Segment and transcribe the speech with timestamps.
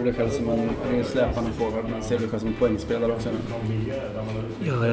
[0.00, 2.48] du dig själv som en, det en släpande forward, men ser du dig själv som
[2.48, 3.28] en poängspelare också?
[4.66, 4.86] Ja,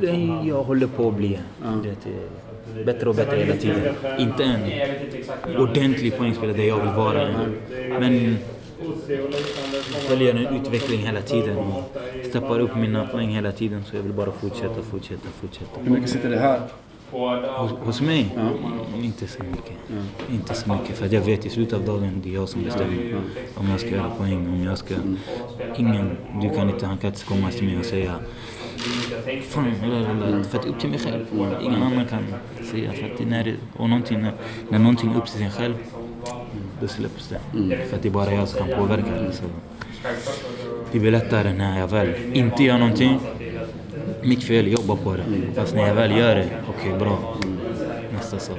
[0.00, 1.38] jag, jag håller på att bli
[1.82, 3.94] det, är bättre och bättre hela tiden.
[4.18, 7.28] Inte en ordentlig poängspelare där jag vill vara.
[8.00, 8.36] Men
[10.08, 11.82] följer en utveckling hela tiden och
[12.28, 13.84] steppar upp mina poäng hela tiden.
[13.84, 15.80] Så jag vill bara fortsätta, fortsätta, fortsätta.
[15.84, 16.60] Hur mycket sitter det här?
[17.10, 18.36] Hos, hos mig?
[19.02, 19.76] Inte så mycket.
[20.32, 20.98] Inte så mycket.
[20.98, 23.20] För jag vet i slutet av dagen, det är jag som bestämmer.
[23.54, 24.94] Om jag ska göra poäng, om jag ska...
[25.76, 28.14] Ingen, du kan inte, han kan inte komma till mig och säga
[29.48, 30.44] Fan, lalalala.
[30.44, 31.26] för att upp till mig själv.
[31.62, 32.24] Ingen annan kan
[32.70, 32.92] säga.
[32.92, 34.32] För att när det, och någonting, när,
[34.68, 35.74] när någonting är upp till sig själv,
[36.80, 37.40] då släpps det.
[37.88, 39.32] För att det är bara jag som kan påverka det.
[39.32, 39.44] Så.
[40.92, 43.18] Det blir lättare när jag väl inte gör någonting.
[44.26, 45.22] Mitt fel, jobba på det.
[45.54, 47.36] Fast när jag väl gör det, okej bra.
[48.12, 48.58] Nästa sak.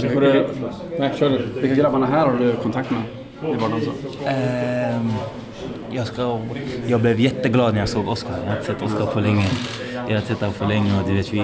[0.00, 0.46] Vilka, du,
[0.98, 1.60] nej, kör du.
[1.60, 3.02] Vilka grabbarna här har du kontakt med
[3.52, 3.80] i vardagen?
[3.84, 4.28] så?
[4.28, 5.12] Ehm,
[5.90, 6.40] jag, ska,
[6.86, 8.34] jag blev jätteglad när jag såg Oscar.
[8.40, 9.48] Jag har inte sett Oscar på länge.
[10.08, 11.40] Jag har sett honom för länge och du vet, vi,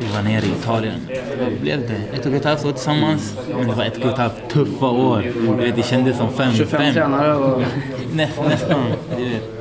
[0.00, 1.00] vi var nere i Italien.
[1.40, 2.16] Vad blev det?
[2.16, 3.38] Ett och ett halvt år tillsammans.
[3.56, 5.32] Men det var ett och ett halvt tuffa år.
[5.58, 6.52] Du vet, det kändes som fem.
[6.52, 6.94] 25 fem.
[6.94, 7.62] tränare och...
[8.14, 8.80] Nä, nästan.
[9.16, 9.55] Du vet.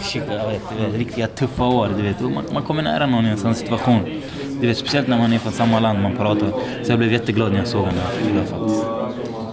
[0.00, 1.88] Shit, jag vet, du vet, riktiga tuffa år.
[1.96, 2.20] Du vet.
[2.20, 3.98] Man, man kommer nära någon i en sån situation.
[4.60, 6.48] Du vet, speciellt när man är från samma land man pratar.
[6.82, 7.94] Så jag blev jätteglad när jag såg honom
[8.30, 8.86] idag faktiskt.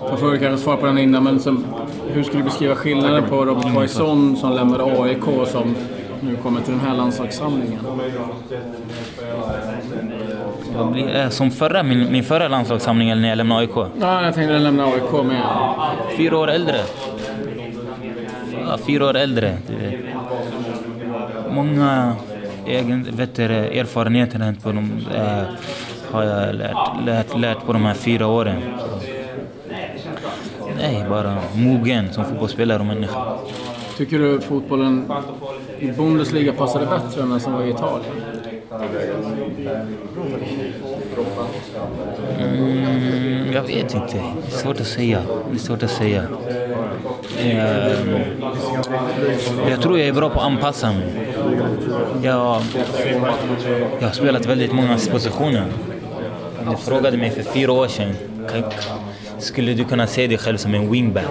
[0.09, 1.65] Jag får kanske svara på den innan, men som,
[2.13, 5.75] hur skulle du beskriva skillnaden på Robert Quaison som lämnade AIK och som
[6.21, 7.79] nu kommer till den här landslagssamlingen?
[11.13, 13.71] Eh, Som förra, min, min förra landslagssamling eller när jag lämnade AIK.
[13.75, 15.41] Ja, jag tänkte lämna AIK med.
[16.17, 16.75] Fyra år äldre.
[18.87, 19.57] Fyra år äldre.
[19.67, 19.99] Du vet.
[21.49, 22.15] Många
[22.65, 25.43] egen, vet du, erfarenheter på de, eh,
[26.11, 28.61] har jag lärt, lärt, lärt på de här fyra åren.
[30.77, 33.37] Nej, bara mogen som fotbollsspelare och människa.
[33.97, 35.11] Tycker du fotbollen
[35.79, 38.13] i Bundesliga passade bättre än den som var i Italien?
[42.39, 44.17] Mm, jag vet inte.
[44.17, 45.21] Det är svårt att säga.
[45.49, 46.23] Det är svårt att säga.
[47.41, 48.21] Eh,
[49.69, 51.07] jag tror jag är bra på att anpassa mig.
[52.23, 52.61] Jag,
[53.99, 55.65] jag har spelat väldigt många positioner.
[56.69, 58.13] Du frågade mig för fyra år sedan,
[59.39, 61.25] skulle du kunna se dig själv som en wingback?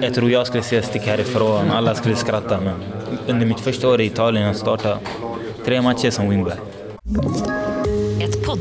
[0.00, 2.60] Jag tror jag skulle säga stick härifrån, alla skulle skratta.
[2.60, 2.74] Men
[3.26, 4.96] under mitt första år i Italien, jag startade
[5.64, 6.58] tre matcher som wingback.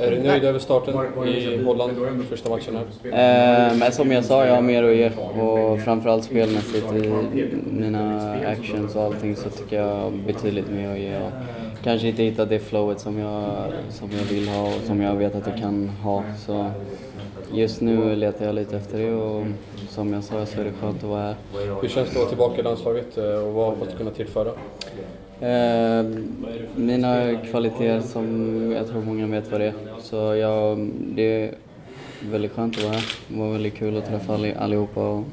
[0.00, 0.94] Är du nöjd över starten
[1.28, 1.92] i Holland,
[2.28, 3.68] första matchen här?
[3.68, 5.10] Eh, men som jag sa, jag har mer att ge.
[5.40, 7.10] Och framförallt spelmässigt i
[7.70, 11.16] mina actions och allting så tycker jag betydligt mer att ge.
[11.16, 11.30] Och
[11.84, 13.44] kanske inte hittat det flowet som jag,
[13.90, 16.22] som jag vill ha och som jag vet att jag kan ha.
[16.46, 16.70] Så
[17.52, 19.46] just nu letar jag lite efter det och
[19.88, 21.34] som jag sa så är det skönt att vara här.
[21.82, 24.48] Hur känns det att vara tillbaka i landslaget eh, och vad hoppas du kunna tillföra?
[25.40, 26.06] Eh,
[26.76, 29.74] mina kvaliteter som jag tror många vet vad det är.
[30.02, 31.54] Så jag, det är
[32.30, 33.04] väldigt skönt att vara här.
[33.28, 35.24] Det var väldigt kul att träffa alli- allihopa och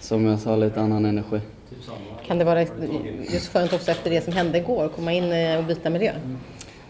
[0.00, 1.40] som jag sa, lite annan energi.
[2.26, 2.62] Kan det vara
[3.32, 6.12] just skönt också efter det som hände igår, komma in eh, och byta miljö?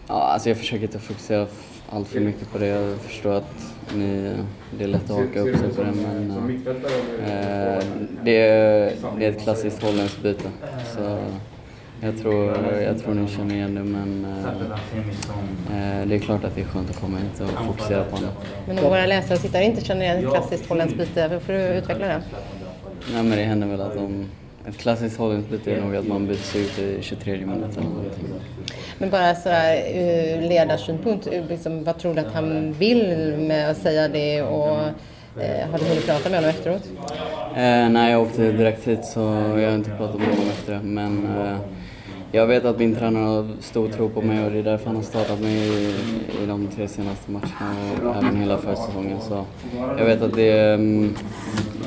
[0.07, 1.47] Ja, alltså jag försöker inte fokusera
[1.89, 2.67] allt för mycket på det.
[2.67, 4.35] Jag förstår att ni,
[4.77, 6.31] det är lätt att haka upp sig på det men
[7.25, 7.83] eh,
[8.23, 10.49] det, är, det är ett klassiskt holländskt byte.
[10.95, 11.19] Så
[12.01, 16.55] jag tror, jag tror ni känner igen det men eh, eh, det är klart att
[16.55, 18.45] det är skönt att komma hit och fokusera på annat.
[18.67, 21.53] Men om våra läsare och tittare inte känner igen ett klassiskt holländskt byte, hur får
[21.53, 22.21] du utveckla det?
[23.13, 24.25] Nej men det händer väl att de,
[24.69, 28.25] ett klassiskt holländskt byte är nog att man byts ut i 23 minuter eller någonting.
[28.97, 33.69] Men bara så här, ur ledarsynpunkt, ur liksom, vad tror du att han vill med
[33.69, 34.77] att säga det och
[35.41, 36.89] eh, har du hunnit prata med honom efteråt?
[37.55, 39.19] Eh, nej, jag åkte direkt hit så
[39.57, 40.79] jag har inte pratat med honom efter det.
[40.83, 41.57] Men eh,
[42.31, 44.95] jag vet att min tränare har stor tro på mig och det är därför han
[44.95, 45.95] har startat mig i,
[46.43, 49.21] i de tre senaste matcherna och även hela försäsongen.
[49.21, 49.45] Så
[49.97, 51.15] jag vet att det, mm,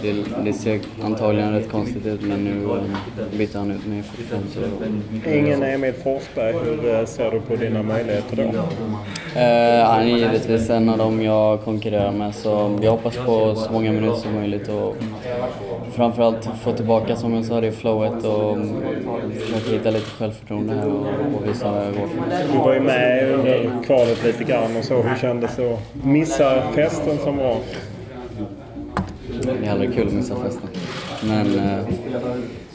[0.03, 0.15] det,
[0.45, 5.31] det ser antagligen rätt konstigt ut men nu eh, bytte han ut mig 45 så...
[5.31, 8.43] Ingen Emil Forsberg, hur eh, ser du på dina möjligheter då?
[9.41, 13.73] Eh, han är givetvis en av dem jag konkurrerar med så jag hoppas på så
[13.73, 14.97] många minuter som möjligt och
[15.93, 18.59] framförallt få tillbaka, som jag sa, det flowet och
[19.41, 21.01] försöka hitta lite självförtroende här och,
[21.37, 22.53] och visa vad jag går för.
[22.53, 25.03] Du var ju med under kvalet lite grann och så.
[25.03, 27.57] Hur kändes det att missa festen som var?
[29.47, 30.69] Det är aldrig kul att missa festen.
[31.23, 31.79] Men eh,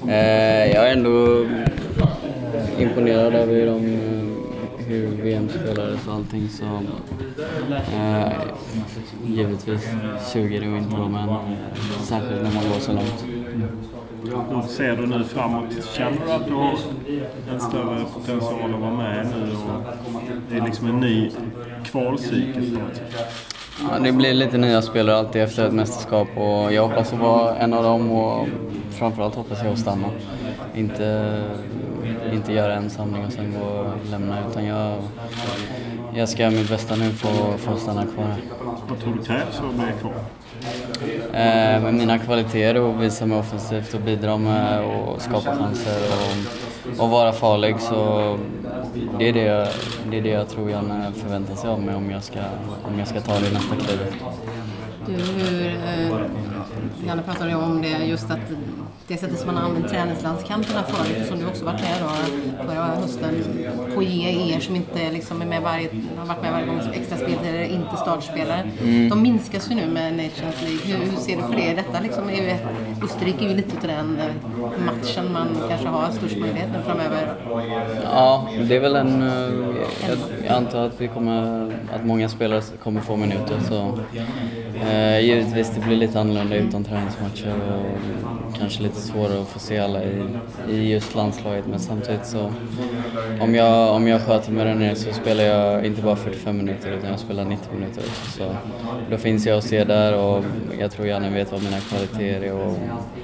[0.07, 1.45] eh jag är ändå
[2.79, 6.65] imponerad över de, eh, hur VM spelades och allting så
[7.95, 8.31] eh,
[9.25, 9.89] givetvis
[10.33, 11.57] suger det att inte vara med
[12.03, 13.25] särskilt när man går så långt.
[14.23, 15.93] Hur ser du nu framåt?
[15.93, 16.77] Känner du att du har
[17.51, 19.51] en större potential att vara med nu?
[19.51, 21.31] Och det är liksom en ny
[21.83, 23.50] kvalcykel på något sätt.
[23.79, 27.55] Ja, det blir lite nya spelare alltid efter ett mästerskap och jag hoppas att vara
[27.55, 28.47] en av dem och
[28.91, 30.07] framförallt hoppas jag att stanna.
[30.75, 31.43] Inte,
[32.33, 34.97] inte göra en samling och sen gå och lämna utan jag,
[36.13, 38.41] jag ska göra mitt bästa nu för, för att stanna kvar här.
[38.89, 40.13] Vad tror du krävs för att bli kvar?
[41.33, 47.03] Eh, med mina kvaliteter och visa mig offensivt och bidra med och skapa chanser och,
[47.03, 48.37] och vara farlig så
[48.93, 49.67] det är det, jag,
[50.09, 52.39] det är det jag tror Janne förväntar sig av mig om jag ska,
[52.83, 54.13] om jag ska ta det nästa klivet.
[55.07, 56.21] Du, hur, eh,
[57.07, 58.39] Janne pratade ju om det, just att
[59.11, 62.09] det sättet som man har använt träningslandskamperna förut, och som du också varit med då
[62.67, 63.33] förra hösten,
[63.95, 66.91] på ge er som inte liksom är med varje, har varit med varje gång som
[66.91, 68.63] extra spelare inte startspelare.
[68.81, 69.09] Mm.
[69.09, 70.85] De minskas ju nu med Nations League.
[70.85, 71.73] Hur, hur ser du på det?
[71.73, 72.55] Detta liksom är ju,
[73.03, 77.35] Österrike är ju lite av den eh, matchen man kanske har störst möjlighet nu framöver.
[78.03, 79.21] Ja, det är väl en...
[79.21, 79.31] eh,
[80.09, 80.17] Jag,
[80.47, 81.65] jag antar att, vi kommer,
[81.95, 83.99] att många spelare kommer få minuter så
[84.89, 89.77] eh, givetvis det blir lite annorlunda utan träningsmatcher och kanske lite svårare att få se
[89.77, 90.23] alla i,
[90.69, 92.51] i just landslaget men samtidigt så
[93.39, 96.91] om jag, om jag sköter mig där nere så spelar jag inte bara 45 minuter
[96.91, 98.03] utan jag spelar 90 minuter
[98.37, 98.55] så
[99.09, 100.43] då finns jag att se där och
[100.79, 102.77] jag tror Janne vet vad mina kvaliteter är och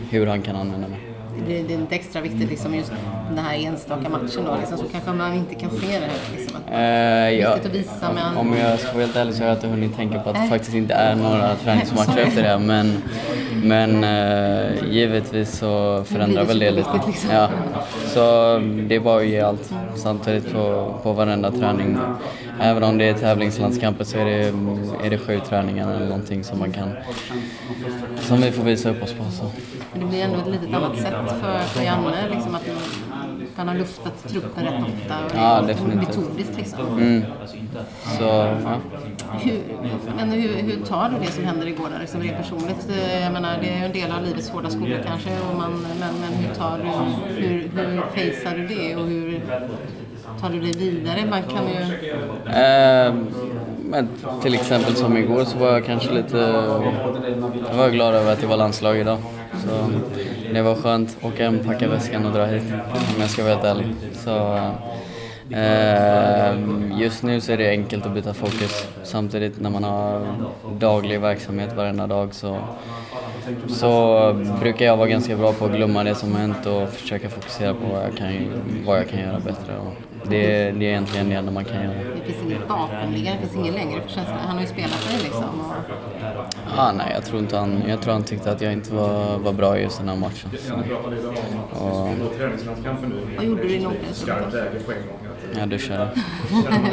[0.10, 1.07] hur han kan använda mig.
[1.38, 2.92] Det blir det är inte extra viktigt liksom just
[3.30, 6.38] den här enstaka matchen då liksom, så kanske man inte kan se det här.
[6.38, 6.80] Liksom, att, Eh,
[7.40, 9.96] ja, att visa, men- Om jag ska vara helt ärlig så har jag inte hunnit
[9.96, 12.60] tänka på att det faktiskt inte är några träningsmatcher efter det.
[12.60, 13.04] Men,
[13.64, 16.90] men eh, givetvis så förändrar väl det lite.
[17.08, 17.30] liksom.
[17.34, 17.50] Ja.
[18.08, 18.22] Så
[18.88, 21.98] det är bara att ge allt samtidigt på, på varenda träning.
[22.62, 24.54] Även om det är tävlingslandskamper så är det,
[25.06, 26.90] är det sju träningar eller någonting som man kan
[28.22, 29.24] som vi får visa upp oss på.
[29.32, 29.52] Så.
[29.92, 32.70] Men det blir ändå ett litet annat sätt för, för Janne, liksom att
[33.56, 36.08] han har luftat truppen rätt ofta och det Ja, är definitivt.
[36.18, 36.98] metodiskt liksom.
[36.98, 37.24] Mm.
[38.18, 38.78] Så, ja.
[39.42, 39.60] Hur,
[40.18, 42.90] men hur, hur tar du det som händer igår där, liksom rent personligt?
[43.22, 46.14] Jag menar, det är ju en del av livets hårda skola kanske, och man, men,
[46.22, 46.90] men hur tar du,
[47.42, 49.42] hur, hur facear du det och hur
[50.42, 51.26] tar du dig vidare?
[51.30, 52.10] Man kan ju...
[52.52, 53.14] Eh,
[53.90, 54.10] men
[54.42, 56.38] till exempel som igår så var jag kanske lite...
[57.70, 59.18] Jag var glad över att det var landslag idag.
[59.66, 59.90] Så
[60.54, 62.64] det var skönt att åka hem, packa väskan och dra hit
[63.16, 63.96] om jag ska vara helt ärlig.
[64.14, 64.56] Så,
[65.56, 68.88] eh, just nu så är det enkelt att byta fokus.
[69.04, 70.22] Samtidigt när man har
[70.80, 72.58] daglig verksamhet varenda dag så
[73.68, 77.30] så brukar jag vara ganska bra på att glömma det som har hänt och försöka
[77.30, 78.52] fokusera på vad jag kan,
[78.86, 79.78] vad jag kan göra bättre.
[79.78, 79.94] Och
[80.30, 81.94] det, det är egentligen det enda man kan göra.
[82.16, 84.38] Det finns inget bakomliggande, det finns ingen längre för känslan.
[84.40, 85.44] Han har ju spelat för dig liksom.
[85.44, 85.74] Och,
[86.78, 87.84] Ah, nej, jag tror inte han...
[87.88, 90.50] Jag tror han tyckte att jag inte var, var bra i just den här matchen.
[90.60, 90.74] Så,
[91.84, 92.10] och,
[93.38, 94.54] vad gjorde du i omklädningsrummet?
[95.60, 96.10] Jag duschade.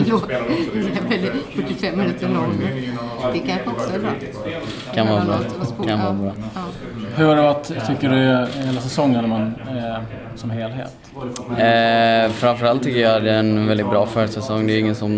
[0.06, 2.60] Låg- det är väl 45 minuter lång.
[3.32, 4.10] Det kanske också är bra.
[4.94, 5.38] Kan vara bra.
[5.86, 6.32] Kan vara bra.
[6.54, 6.60] Ja.
[7.16, 9.96] Hur har det varit, tycker du, hela säsongen man, eh,
[10.36, 10.96] som helhet?
[11.58, 14.66] Eh, framförallt tycker jag det är en väldigt bra försäsong.
[14.66, 15.10] Det är ingen som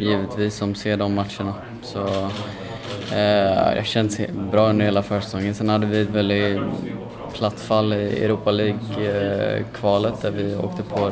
[0.00, 1.54] givetvis som ser de matcherna.
[1.82, 2.06] Så
[3.14, 4.20] eh, jag känns
[4.52, 5.54] bra under hela försäsongen.
[5.54, 6.58] Sen hade vi ett väldigt
[7.34, 11.10] platt fall i Europa League-kvalet där vi åkte på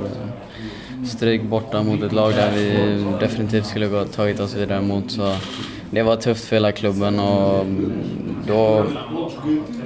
[1.06, 5.10] stryk borta mot ett lag där vi definitivt skulle ha tagit oss vidare mot.
[5.10, 5.34] Så
[5.90, 7.92] det var tufft för hela klubben och mm,
[8.46, 8.84] då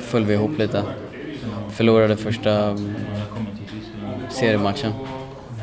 [0.00, 0.82] föll vi ihop lite.
[1.70, 2.94] Förlorade första mm,
[4.30, 4.92] seriematchen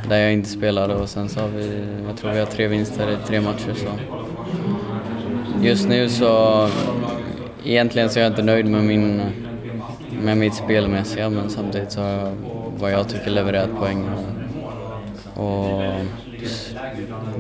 [0.10, 3.12] där jag inte spelade och sen så har vi, jag tror vi har tre vinster
[3.12, 3.88] i tre matcher så.
[5.62, 6.68] Just nu så,
[7.66, 9.22] egentligen så är jag inte nöjd med min,
[10.22, 12.32] med mitt spelmässiga men samtidigt så har jag
[12.80, 14.35] vad jag tycker levererat poäng och,
[15.36, 15.82] och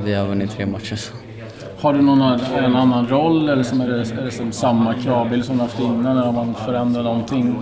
[0.05, 1.13] vi har vunnit tre matcher så.
[1.81, 2.21] Har du någon
[2.57, 5.79] en annan roll eller som är, det, är det som samma kravbild som du haft
[5.79, 7.55] innan eller har man förändrat någonting?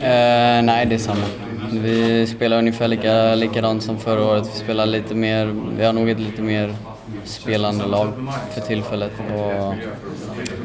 [0.00, 1.24] Eh, nej, det är samma.
[1.72, 4.50] Vi spelar ungefär lika, likadant som förra året.
[4.52, 6.74] Vi spelar lite mer, vi har nog ett lite mer
[7.24, 8.08] spelande lag
[8.54, 9.12] för tillfället.
[9.34, 9.74] Och,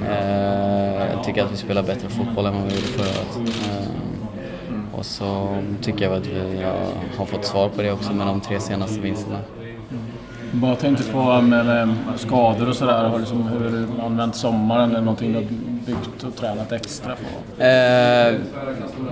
[0.10, 3.52] eh, jag tycker att vi spelar bättre fotboll än vad vi gjorde förra året.
[3.70, 4.07] Eh,
[4.98, 6.64] och så tycker jag att vi
[7.18, 9.40] har fått svar på det också med de tre senaste vinsterna.
[10.52, 13.20] Bara tänkte på med, med skador och sådär.
[13.20, 14.92] Liksom, hur du använt sommaren?
[14.92, 15.46] Är det någonting du har
[15.86, 17.64] byggt och tränat extra på?
[17.64, 18.36] Eh,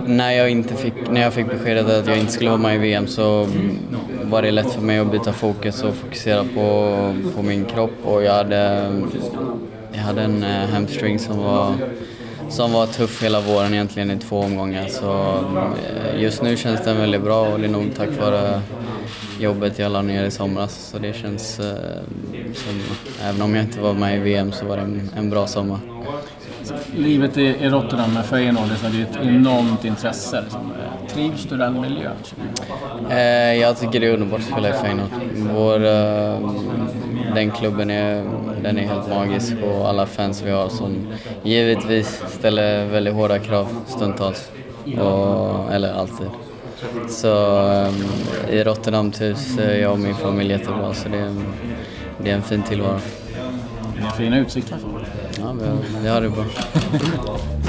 [0.05, 2.77] när, jag inte fick, när jag fick beskedet att jag inte skulle vara med i
[2.77, 3.47] VM så
[4.23, 6.97] var det lätt för mig att byta fokus och fokusera på,
[7.35, 7.95] på min kropp.
[8.03, 8.91] Och jag hade,
[9.91, 11.73] jag hade en eh, hamstring som var,
[12.49, 14.87] som var tuff hela våren egentligen i två omgångar.
[14.87, 15.39] Så
[15.89, 18.61] eh, just nu känns den väldigt bra och det är nog tack vare
[19.39, 20.89] jobbet jag la ner i somras.
[20.91, 21.75] Så det känns eh,
[22.53, 22.81] som,
[23.23, 25.79] även om jag inte var med i VM så var det en, en bra sommar.
[26.95, 30.41] Livet i, i Rotterdam med Feyenoord, det är ett enormt intresse.
[30.41, 30.73] Liksom.
[31.15, 32.15] Trivs du i den miljön?
[33.09, 35.09] Eh, jag tycker det är underbart att spela i Feyenoord.
[35.35, 36.51] Vår, eh,
[37.35, 38.23] den klubben är,
[38.61, 41.07] den är helt magisk och alla fans vi har som
[41.43, 44.51] givetvis ställer väldigt hårda krav stundtals.
[44.85, 46.27] Och, eller alltid.
[47.09, 48.03] Så um,
[48.49, 51.35] i Rotterdam trivs jag och min familj jättebra så det är,
[52.23, 52.99] det är en fin tillvaro.
[54.17, 54.77] Fina utsikter.
[55.39, 55.55] Ja,
[56.03, 56.45] vi har det bra.